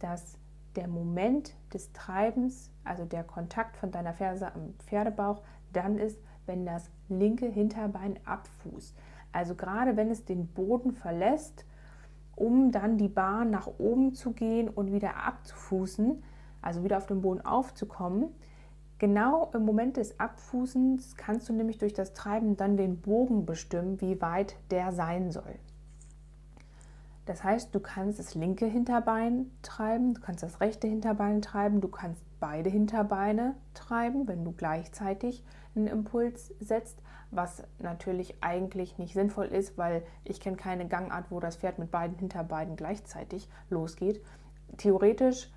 dass 0.00 0.36
der 0.74 0.88
Moment 0.88 1.54
des 1.72 1.92
Treibens, 1.92 2.70
also 2.84 3.04
der 3.04 3.24
Kontakt 3.24 3.76
von 3.76 3.90
deiner 3.90 4.12
Ferse 4.12 4.52
am 4.52 4.74
Pferdebauch, 4.78 5.42
dann 5.72 5.98
ist, 5.98 6.18
wenn 6.46 6.66
das 6.66 6.90
linke 7.08 7.46
Hinterbein 7.46 8.18
abfußt. 8.24 8.96
Also 9.32 9.54
gerade 9.54 9.96
wenn 9.96 10.10
es 10.10 10.24
den 10.24 10.46
Boden 10.48 10.92
verlässt, 10.92 11.64
um 12.38 12.70
dann 12.70 12.98
die 12.98 13.08
Bahn 13.08 13.50
nach 13.50 13.66
oben 13.78 14.14
zu 14.14 14.32
gehen 14.32 14.68
und 14.68 14.92
wieder 14.92 15.16
abzufußen, 15.16 16.22
also 16.62 16.84
wieder 16.84 16.98
auf 16.98 17.06
den 17.06 17.20
Boden 17.20 17.44
aufzukommen. 17.44 18.28
Genau 18.98 19.50
im 19.54 19.64
Moment 19.64 19.96
des 19.96 20.18
Abfußens 20.18 21.16
kannst 21.16 21.48
du 21.48 21.52
nämlich 21.52 21.78
durch 21.78 21.94
das 21.94 22.14
Treiben 22.14 22.56
dann 22.56 22.76
den 22.76 23.00
Bogen 23.00 23.46
bestimmen, 23.46 24.00
wie 24.00 24.20
weit 24.20 24.56
der 24.70 24.92
sein 24.92 25.30
soll. 25.30 25.54
Das 27.28 27.44
heißt, 27.44 27.74
du 27.74 27.80
kannst 27.80 28.18
das 28.18 28.34
linke 28.34 28.64
Hinterbein 28.64 29.50
treiben, 29.60 30.14
du 30.14 30.20
kannst 30.22 30.42
das 30.42 30.62
rechte 30.62 30.88
Hinterbein 30.88 31.42
treiben, 31.42 31.82
du 31.82 31.88
kannst 31.88 32.24
beide 32.40 32.70
Hinterbeine 32.70 33.54
treiben, 33.74 34.26
wenn 34.26 34.46
du 34.46 34.52
gleichzeitig 34.52 35.44
einen 35.76 35.88
Impuls 35.88 36.54
setzt, 36.58 37.02
was 37.30 37.64
natürlich 37.80 38.42
eigentlich 38.42 38.96
nicht 38.96 39.12
sinnvoll 39.12 39.44
ist, 39.44 39.76
weil 39.76 40.04
ich 40.24 40.40
kenne 40.40 40.56
keine 40.56 40.88
Gangart, 40.88 41.26
wo 41.30 41.38
das 41.38 41.56
Pferd 41.56 41.78
mit 41.78 41.90
beiden 41.90 42.16
Hinterbeinen 42.16 42.76
gleichzeitig 42.76 43.50
losgeht. 43.68 44.24
Theoretisch, 44.78 45.52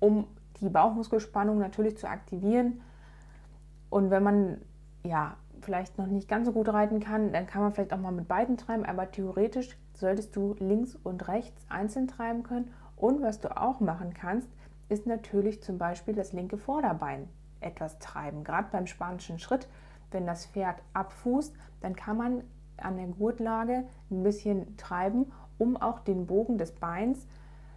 um 0.00 0.26
die 0.60 0.68
Bauchmuskelspannung 0.68 1.56
natürlich 1.56 1.96
zu 1.96 2.10
aktivieren 2.10 2.82
und 3.88 4.10
wenn 4.10 4.22
man 4.22 4.60
ja 5.02 5.38
vielleicht 5.62 5.96
noch 5.96 6.08
nicht 6.08 6.28
ganz 6.28 6.46
so 6.46 6.52
gut 6.52 6.68
reiten 6.68 7.00
kann, 7.00 7.32
dann 7.32 7.46
kann 7.46 7.62
man 7.62 7.72
vielleicht 7.72 7.94
auch 7.94 8.00
mal 8.00 8.12
mit 8.12 8.28
beiden 8.28 8.58
treiben, 8.58 8.84
aber 8.84 9.10
theoretisch 9.10 9.78
solltest 10.00 10.34
du 10.34 10.54
links 10.58 10.96
und 11.02 11.28
rechts 11.28 11.64
einzeln 11.68 12.08
treiben 12.08 12.42
können. 12.42 12.72
Und 12.96 13.22
was 13.22 13.40
du 13.40 13.56
auch 13.56 13.80
machen 13.80 14.14
kannst, 14.14 14.48
ist 14.88 15.06
natürlich 15.06 15.62
zum 15.62 15.78
Beispiel 15.78 16.14
das 16.14 16.32
linke 16.32 16.58
Vorderbein 16.58 17.28
etwas 17.60 17.98
treiben. 17.98 18.44
Gerade 18.44 18.68
beim 18.72 18.86
spanischen 18.86 19.38
Schritt, 19.38 19.68
wenn 20.10 20.26
das 20.26 20.46
Pferd 20.46 20.76
abfußt, 20.92 21.54
dann 21.80 21.94
kann 21.94 22.16
man 22.16 22.42
an 22.78 22.96
der 22.96 23.06
Gurtlage 23.06 23.84
ein 24.10 24.22
bisschen 24.22 24.76
treiben, 24.76 25.30
um 25.58 25.76
auch 25.76 26.00
den 26.00 26.26
Bogen 26.26 26.58
des 26.58 26.72
Beins 26.72 27.26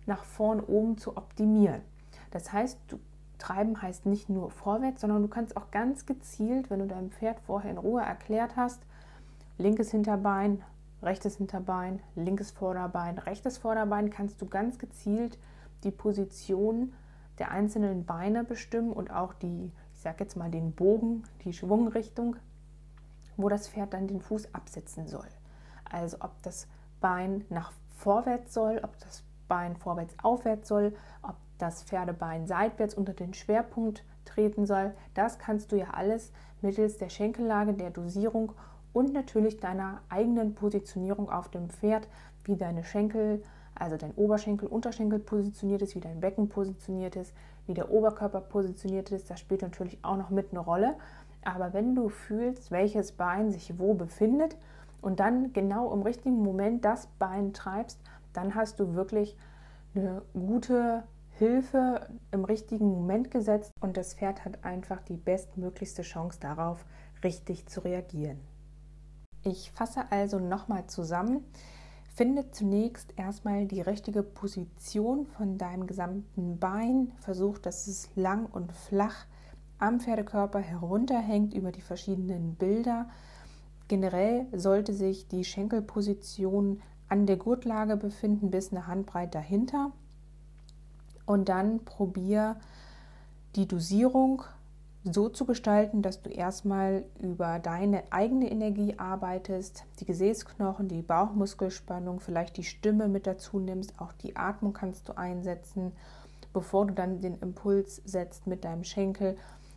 nach 0.05 0.23
vorn 0.23 0.59
oben 0.61 0.97
zu 0.97 1.17
optimieren. 1.17 1.81
Das 2.31 2.51
heißt, 2.51 2.79
du, 2.87 2.99
treiben 3.37 3.81
heißt 3.81 4.05
nicht 4.05 4.29
nur 4.29 4.49
vorwärts, 4.49 5.01
sondern 5.01 5.21
du 5.21 5.27
kannst 5.27 5.57
auch 5.57 5.69
ganz 5.71 6.05
gezielt, 6.05 6.69
wenn 6.69 6.79
du 6.79 6.87
deinem 6.87 7.11
Pferd 7.11 7.39
vorher 7.41 7.71
in 7.71 7.77
Ruhe 7.77 8.01
erklärt 8.01 8.55
hast, 8.55 8.81
linkes 9.57 9.91
Hinterbein 9.91 10.63
rechtes 11.03 11.37
Hinterbein, 11.37 12.01
linkes 12.15 12.51
Vorderbein, 12.51 13.17
rechtes 13.17 13.57
Vorderbein 13.57 14.09
kannst 14.09 14.41
du 14.41 14.47
ganz 14.47 14.79
gezielt 14.79 15.37
die 15.83 15.91
Position 15.91 16.93
der 17.39 17.51
einzelnen 17.51 18.05
Beine 18.05 18.43
bestimmen 18.43 18.91
und 18.91 19.11
auch 19.11 19.33
die, 19.33 19.71
ich 19.93 19.99
sag 19.99 20.19
jetzt 20.19 20.37
mal 20.37 20.51
den 20.51 20.73
Bogen, 20.73 21.23
die 21.43 21.53
Schwungrichtung, 21.53 22.35
wo 23.37 23.49
das 23.49 23.67
Pferd 23.67 23.93
dann 23.93 24.07
den 24.07 24.21
Fuß 24.21 24.53
absetzen 24.53 25.07
soll. 25.07 25.27
Also 25.89 26.17
ob 26.21 26.41
das 26.43 26.67
Bein 27.01 27.45
nach 27.49 27.71
vorwärts 27.95 28.53
soll, 28.53 28.79
ob 28.83 28.97
das 28.99 29.23
Bein 29.47 29.75
vorwärts 29.75 30.15
aufwärts 30.23 30.67
soll, 30.67 30.93
ob 31.21 31.35
das 31.57 31.83
Pferdebein 31.83 32.47
seitwärts 32.47 32.95
unter 32.95 33.13
den 33.13 33.33
Schwerpunkt 33.33 34.03
treten 34.25 34.65
soll. 34.65 34.93
Das 35.13 35.39
kannst 35.39 35.71
du 35.71 35.77
ja 35.77 35.91
alles 35.91 36.31
mittels 36.61 36.97
der 36.97 37.09
Schenkellage, 37.09 37.73
der 37.73 37.89
Dosierung 37.89 38.53
und 38.93 39.11
natürlich 39.11 39.59
deiner 39.59 40.01
eigenen 40.09 40.55
Positionierung 40.55 41.29
auf 41.29 41.49
dem 41.49 41.69
Pferd, 41.69 42.07
wie 42.45 42.55
deine 42.55 42.83
Schenkel, 42.83 43.41
also 43.75 43.97
dein 43.97 44.13
Oberschenkel, 44.13 44.67
Unterschenkel 44.67 45.19
positioniert 45.19 45.81
ist, 45.81 45.95
wie 45.95 45.99
dein 45.99 46.19
Becken 46.19 46.47
positioniert 46.47 47.15
ist, 47.15 47.33
wie 47.65 47.73
der 47.73 47.91
Oberkörper 47.91 48.41
positioniert 48.41 49.11
ist. 49.11 49.29
Das 49.29 49.39
spielt 49.39 49.63
natürlich 49.63 49.97
auch 50.03 50.17
noch 50.17 50.29
mit 50.29 50.51
eine 50.51 50.59
Rolle. 50.59 50.95
Aber 51.43 51.73
wenn 51.73 51.95
du 51.95 52.09
fühlst, 52.09 52.71
welches 52.71 53.11
Bein 53.11 53.51
sich 53.51 53.77
wo 53.79 53.93
befindet 53.95 54.55
und 55.01 55.19
dann 55.19 55.51
genau 55.53 55.91
im 55.91 56.03
richtigen 56.03 56.41
Moment 56.41 56.85
das 56.85 57.07
Bein 57.19 57.53
treibst, 57.53 57.99
dann 58.31 58.55
hast 58.55 58.79
du 58.79 58.93
wirklich 58.93 59.35
eine 59.95 60.21
gute 60.33 61.03
Hilfe 61.31 62.07
im 62.31 62.45
richtigen 62.45 62.87
Moment 62.87 63.31
gesetzt 63.31 63.71
und 63.81 63.97
das 63.97 64.13
Pferd 64.13 64.45
hat 64.45 64.63
einfach 64.63 65.01
die 65.01 65.17
bestmöglichste 65.17 66.03
Chance 66.03 66.39
darauf, 66.39 66.85
richtig 67.23 67.65
zu 67.67 67.83
reagieren. 67.83 68.39
Ich 69.43 69.71
fasse 69.71 70.11
also 70.11 70.39
nochmal 70.39 70.87
zusammen. 70.87 71.43
Finde 72.15 72.51
zunächst 72.51 73.13
erstmal 73.17 73.65
die 73.65 73.81
richtige 73.81 74.23
Position 74.23 75.25
von 75.25 75.57
deinem 75.57 75.87
gesamten 75.87 76.59
Bein. 76.59 77.11
Versuch, 77.17 77.57
dass 77.57 77.87
es 77.87 78.09
lang 78.15 78.45
und 78.45 78.71
flach 78.71 79.25
am 79.79 79.99
Pferdekörper 79.99 80.59
herunterhängt 80.59 81.53
über 81.53 81.71
die 81.71 81.81
verschiedenen 81.81 82.55
Bilder. 82.55 83.09
Generell 83.87 84.47
sollte 84.53 84.93
sich 84.93 85.27
die 85.27 85.43
Schenkelposition 85.43 86.81
an 87.09 87.25
der 87.25 87.37
Gurtlage 87.37 87.97
befinden, 87.97 88.49
bis 88.49 88.71
eine 88.71 88.87
Handbreit 88.87 89.35
dahinter. 89.35 89.91
Und 91.25 91.49
dann 91.49 91.83
probier 91.83 92.57
die 93.55 93.67
Dosierung 93.67 94.43
so 95.03 95.27
zu 95.27 95.45
gestalten, 95.45 96.01
dass 96.01 96.21
du 96.21 96.29
erstmal 96.29 97.03
über 97.19 97.59
deine 97.59 98.03
eigene 98.11 98.49
Energie 98.49 98.95
arbeitest, 98.97 99.85
die 99.99 100.05
Gesäßknochen, 100.05 100.87
die 100.87 101.01
Bauchmuskelspannung, 101.01 102.21
vielleicht 102.21 102.55
die 102.55 102.63
Stimme 102.63 103.09
mit 103.09 103.27
dazu 103.27 103.59
nimmst, 103.59 103.99
auch 103.99 104.13
die 104.13 104.37
Atmung 104.37 104.71
kannst 104.71 105.09
du 105.09 105.17
einsetzen, 105.17 105.91
bevor 106.53 106.87
du 106.87 106.93
dann 106.93 107.19
den 107.19 107.37
Impuls 107.39 108.01
setzt 108.05 108.47
mit 108.47 108.63
deinem 108.63 108.85
Schenkel. 108.85 109.35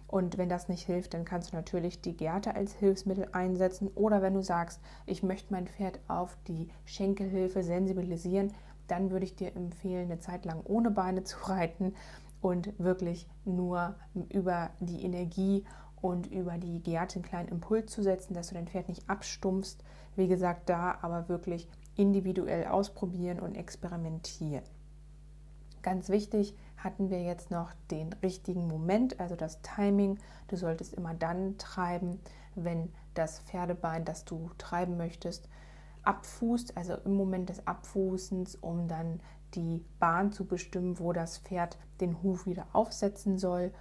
Und 0.08 0.38
wenn 0.38 0.48
das 0.48 0.68
nicht 0.68 0.86
hilft, 0.86 1.14
dann 1.14 1.24
kannst 1.24 1.52
du 1.52 1.56
natürlich 1.56 2.00
die 2.00 2.16
Gerte 2.16 2.54
als 2.54 2.74
Hilfsmittel 2.74 3.28
einsetzen. 3.32 3.90
Oder 3.96 4.22
wenn 4.22 4.34
du 4.34 4.42
sagst, 4.42 4.80
ich 5.04 5.24
möchte 5.24 5.52
mein 5.52 5.66
Pferd 5.66 5.98
auf 6.06 6.36
die 6.46 6.68
Schenkelhilfe 6.84 7.64
sensibilisieren, 7.64 8.52
dann 8.86 9.10
würde 9.10 9.24
ich 9.24 9.34
dir 9.34 9.56
empfehlen, 9.56 10.04
eine 10.04 10.20
Zeit 10.20 10.44
lang 10.44 10.60
ohne 10.62 10.92
Beine 10.92 11.24
zu 11.24 11.38
reiten 11.48 11.94
und 12.46 12.78
wirklich 12.78 13.26
nur 13.44 13.96
über 14.28 14.70
die 14.78 15.02
Energie 15.02 15.64
und 16.00 16.28
über 16.28 16.58
die 16.58 16.80
Gerte 16.80 17.16
einen 17.16 17.24
kleinen 17.24 17.48
Impuls 17.48 17.90
zu 17.90 18.04
setzen, 18.04 18.34
dass 18.34 18.48
du 18.48 18.54
dein 18.54 18.68
Pferd 18.68 18.88
nicht 18.88 19.10
abstumpfst. 19.10 19.78
Wie 20.14 20.28
gesagt, 20.28 20.68
da 20.68 20.96
aber 21.02 21.28
wirklich 21.28 21.68
individuell 21.96 22.68
ausprobieren 22.68 23.40
und 23.40 23.56
experimentieren. 23.56 24.62
Ganz 25.82 26.08
wichtig 26.08 26.56
hatten 26.76 27.10
wir 27.10 27.20
jetzt 27.20 27.50
noch 27.50 27.72
den 27.90 28.12
richtigen 28.22 28.68
Moment, 28.68 29.18
also 29.18 29.34
das 29.34 29.60
Timing. 29.62 30.20
Du 30.46 30.54
solltest 30.54 30.94
immer 30.94 31.14
dann 31.14 31.58
treiben, 31.58 32.20
wenn 32.54 32.92
das 33.14 33.40
Pferdebein, 33.40 34.04
das 34.04 34.24
du 34.24 34.50
treiben 34.56 34.96
möchtest, 34.96 35.48
abfußt, 36.04 36.76
also 36.76 36.94
im 37.04 37.14
Moment 37.14 37.48
des 37.48 37.66
Abfußens, 37.66 38.54
um 38.54 38.86
dann 38.86 39.18
die 39.56 39.84
Bahn 39.98 40.32
zu 40.32 40.44
bestimmen, 40.44 40.98
wo 40.98 41.12
das 41.12 41.38
Pferd 41.38 41.78
den 42.00 42.22
Huf 42.22 42.46
wieder 42.46 42.66
aufsetzen 42.72 43.38
soll. 43.38 43.72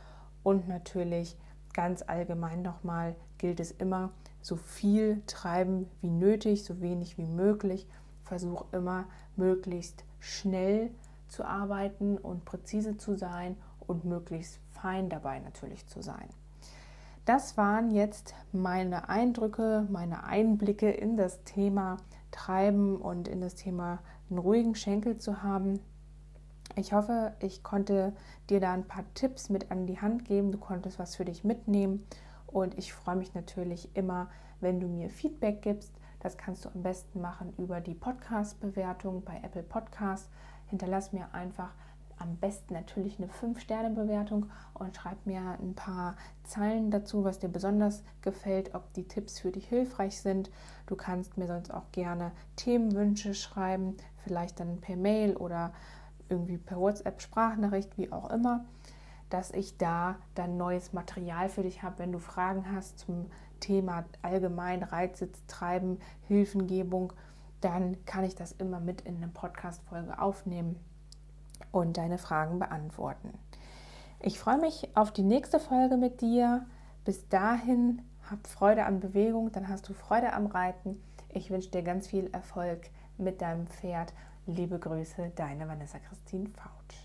Und 0.43 0.67
natürlich 0.67 1.37
ganz 1.73 2.03
allgemein 2.05 2.61
nochmal 2.61 3.15
gilt 3.37 3.59
es 3.59 3.71
immer, 3.71 4.11
so 4.41 4.55
viel 4.55 5.21
treiben 5.27 5.89
wie 6.01 6.09
nötig, 6.09 6.63
so 6.63 6.79
wenig 6.81 7.17
wie 7.17 7.25
möglich. 7.25 7.87
Versuch 8.23 8.65
immer 8.71 9.05
möglichst 9.35 10.03
schnell 10.19 10.91
zu 11.27 11.43
arbeiten 11.43 12.17
und 12.17 12.45
präzise 12.45 12.97
zu 12.97 13.15
sein 13.15 13.57
und 13.87 14.05
möglichst 14.05 14.59
fein 14.71 15.09
dabei 15.09 15.39
natürlich 15.39 15.87
zu 15.87 16.01
sein. 16.01 16.29
Das 17.25 17.57
waren 17.57 17.89
jetzt 17.89 18.35
meine 18.51 19.09
Eindrücke, 19.09 19.87
meine 19.89 20.25
Einblicke 20.25 20.91
in 20.91 21.17
das 21.17 21.43
Thema 21.43 21.97
Treiben 22.29 22.97
und 22.97 23.27
in 23.27 23.41
das 23.41 23.55
Thema 23.55 23.99
einen 24.29 24.39
ruhigen 24.39 24.75
Schenkel 24.75 25.17
zu 25.17 25.43
haben. 25.43 25.79
Ich 26.75 26.93
hoffe, 26.93 27.33
ich 27.39 27.63
konnte 27.63 28.13
dir 28.49 28.59
da 28.59 28.73
ein 28.73 28.87
paar 28.87 29.05
Tipps 29.13 29.49
mit 29.49 29.71
an 29.71 29.87
die 29.87 30.01
Hand 30.01 30.25
geben. 30.25 30.51
Du 30.51 30.57
konntest 30.57 30.99
was 30.99 31.15
für 31.15 31.25
dich 31.25 31.43
mitnehmen. 31.43 32.05
Und 32.47 32.77
ich 32.77 32.93
freue 32.93 33.15
mich 33.15 33.33
natürlich 33.33 33.95
immer, 33.95 34.29
wenn 34.61 34.79
du 34.79 34.87
mir 34.87 35.09
Feedback 35.09 35.61
gibst. 35.61 35.93
Das 36.19 36.37
kannst 36.37 36.65
du 36.65 36.69
am 36.69 36.81
besten 36.81 37.21
machen 37.21 37.53
über 37.57 37.81
die 37.81 37.93
Podcast-Bewertung 37.93 39.23
bei 39.23 39.39
Apple 39.43 39.63
Podcasts. 39.63 40.29
Hinterlass 40.67 41.13
mir 41.13 41.33
einfach 41.33 41.73
am 42.17 42.37
besten 42.37 42.73
natürlich 42.73 43.17
eine 43.17 43.27
5-Sterne-Bewertung 43.27 44.49
und 44.73 44.95
schreib 44.95 45.25
mir 45.25 45.57
ein 45.61 45.75
paar 45.75 46.15
Zeilen 46.43 46.91
dazu, 46.91 47.23
was 47.23 47.39
dir 47.39 47.49
besonders 47.49 48.03
gefällt, 48.21 48.73
ob 48.73 48.93
die 48.93 49.07
Tipps 49.07 49.39
für 49.39 49.51
dich 49.51 49.67
hilfreich 49.67 50.21
sind. 50.21 50.49
Du 50.85 50.95
kannst 50.95 51.37
mir 51.37 51.47
sonst 51.47 51.73
auch 51.73 51.91
gerne 51.91 52.31
Themenwünsche 52.55 53.33
schreiben, 53.33 53.97
vielleicht 54.23 54.59
dann 54.59 54.79
per 54.81 54.95
Mail 54.95 55.35
oder 55.35 55.73
irgendwie 56.29 56.57
per 56.57 56.79
WhatsApp 56.79 57.21
Sprachnachricht, 57.21 57.97
wie 57.97 58.11
auch 58.11 58.29
immer, 58.29 58.65
dass 59.29 59.51
ich 59.51 59.77
da 59.77 60.15
dann 60.33 60.57
neues 60.57 60.93
Material 60.93 61.49
für 61.49 61.63
dich 61.63 61.83
habe, 61.83 61.99
wenn 61.99 62.11
du 62.11 62.19
Fragen 62.19 62.71
hast 62.71 62.99
zum 62.99 63.27
Thema 63.59 64.05
allgemein 64.21 64.83
Reitsitz, 64.83 65.45
Treiben, 65.47 65.99
Hilfengebung, 66.27 67.13
dann 67.61 68.03
kann 68.05 68.23
ich 68.23 68.35
das 68.35 68.51
immer 68.51 68.79
mit 68.79 69.01
in 69.01 69.17
eine 69.17 69.27
Podcast-Folge 69.27 70.19
aufnehmen 70.19 70.79
und 71.71 71.97
deine 71.97 72.17
Fragen 72.17 72.59
beantworten. 72.59 73.33
Ich 74.19 74.39
freue 74.39 74.57
mich 74.57 74.89
auf 74.95 75.11
die 75.11 75.23
nächste 75.23 75.59
Folge 75.59 75.97
mit 75.97 76.21
dir. 76.21 76.65
Bis 77.03 77.27
dahin, 77.29 78.01
hab 78.29 78.47
Freude 78.47 78.85
an 78.85 78.99
Bewegung, 78.99 79.51
dann 79.51 79.67
hast 79.67 79.87
du 79.87 79.93
Freude 79.93 80.33
am 80.33 80.47
Reiten. 80.47 81.01
Ich 81.29 81.51
wünsche 81.51 81.69
dir 81.69 81.83
ganz 81.83 82.07
viel 82.07 82.29
Erfolg 82.31 82.89
mit 83.17 83.41
deinem 83.41 83.67
Pferd. 83.67 84.13
Liebe 84.47 84.79
Grüße, 84.79 85.31
deine 85.35 85.67
Vanessa 85.67 85.99
Christine 85.99 86.49
Fautsch. 86.49 87.04